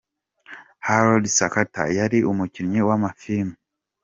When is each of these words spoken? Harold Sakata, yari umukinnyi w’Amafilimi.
Harold 0.87 1.25
Sakata, 1.37 1.83
yari 1.97 2.17
umukinnyi 2.31 2.81
w’Amafilimi. 2.87 3.55